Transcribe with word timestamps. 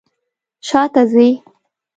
شاته 0.67 1.01
ځئ 1.11 1.29